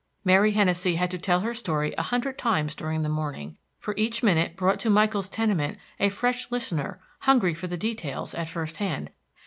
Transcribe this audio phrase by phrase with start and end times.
[0.25, 4.23] Mary Hennessey had to tell her story a hundred times during the morning, for each
[4.23, 9.11] minute brought to Michael's tenement a fresh listener hungry for the details at first hand.